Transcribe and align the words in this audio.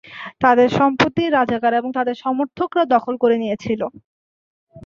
তাদের 0.43 0.67
সম্পত্তি 0.79 1.23
রাজাকার 1.29 1.73
এবং 1.75 1.89
তাদের 1.97 2.15
সমর্থকরা 2.23 2.83
দখল 2.93 3.13
করে 3.23 3.35
নিয়েছিল। 3.37 3.81